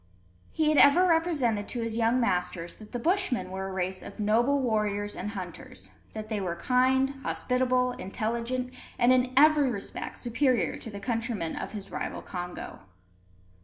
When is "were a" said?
3.51-3.71